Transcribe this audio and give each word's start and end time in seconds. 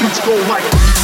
Beats 0.00 0.20
go 0.20 0.34
like 0.48 0.97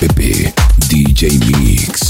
Pepe, 0.00 0.50
DJ 0.88 1.38
Mix. 1.60 2.09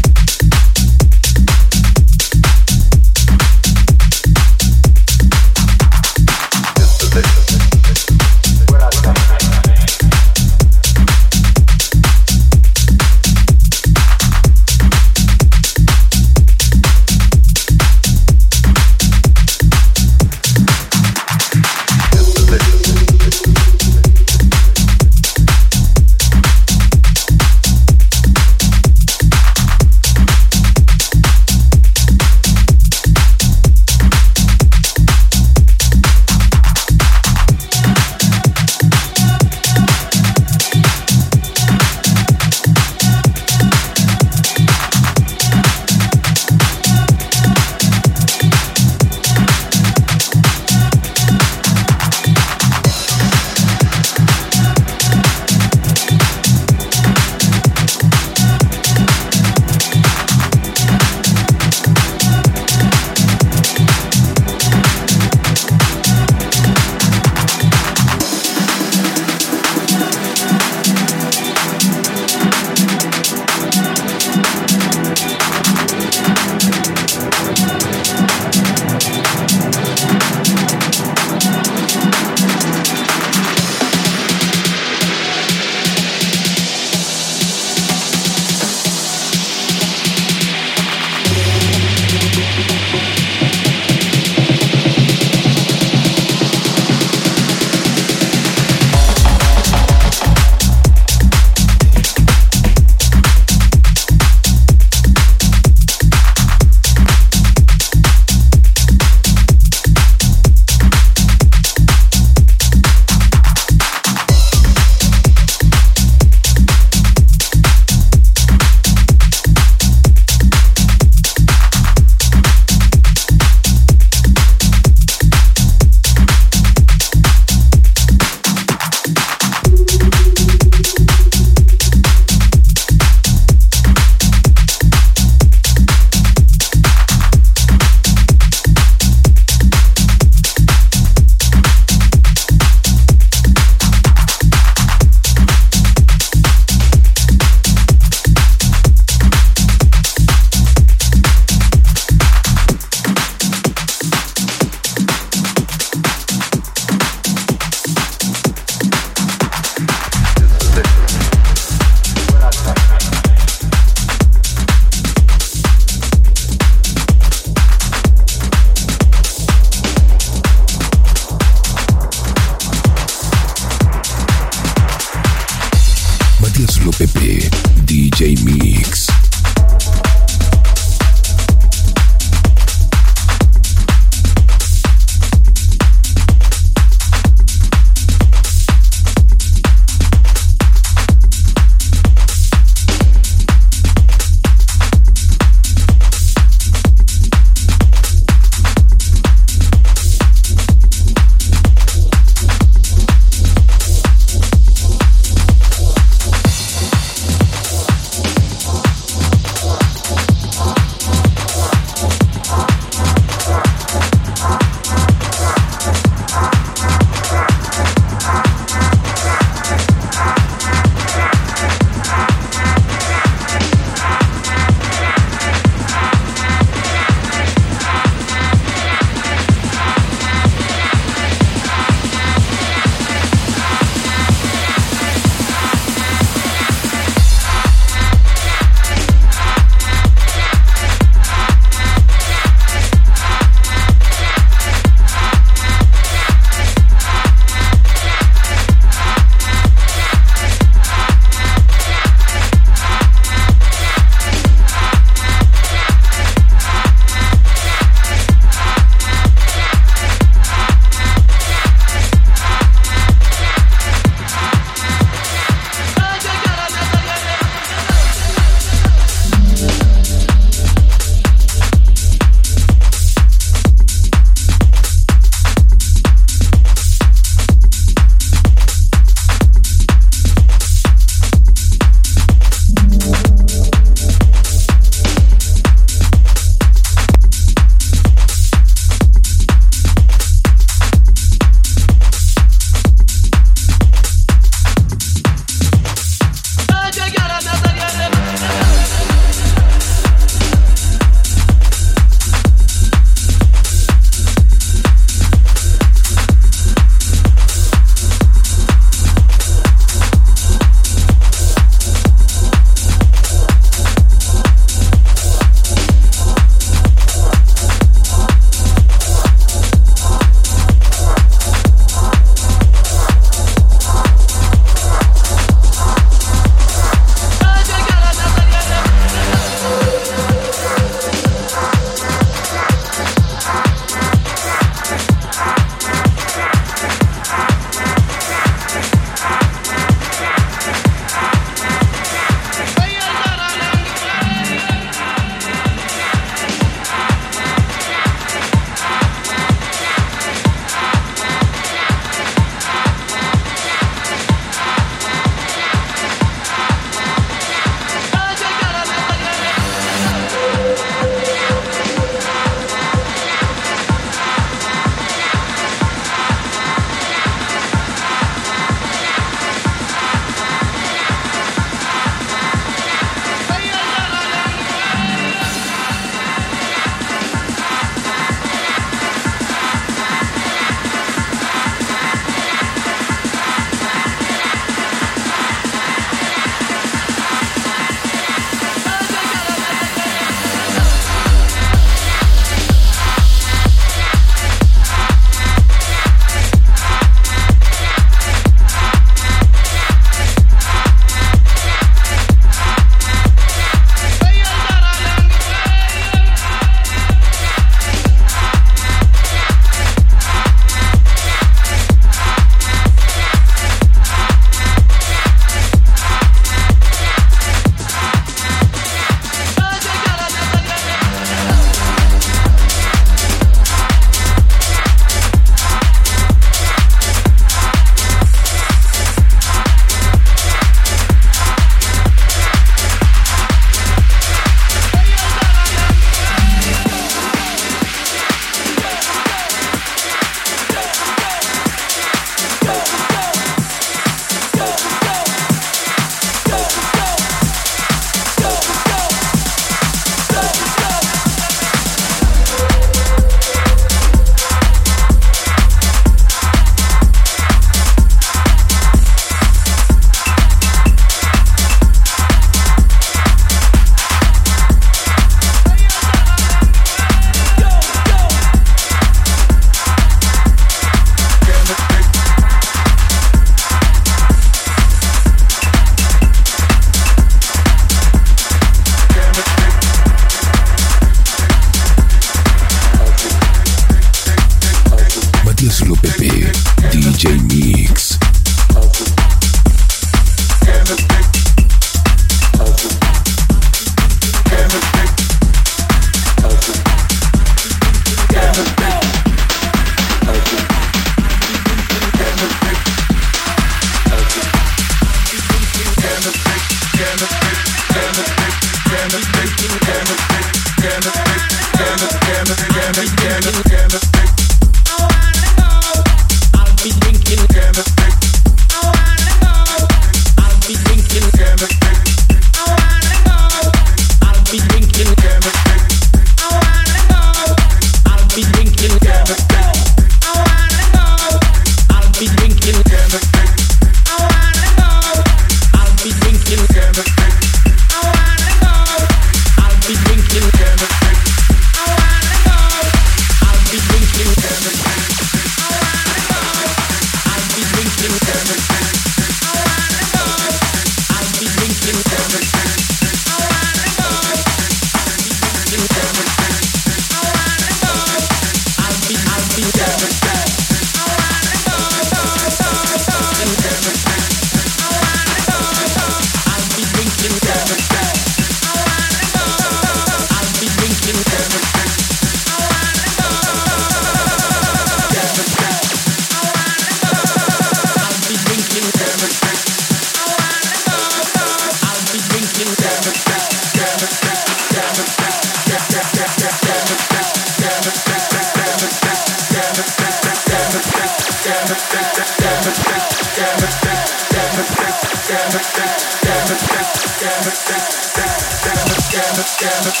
Matías 599.58 600.00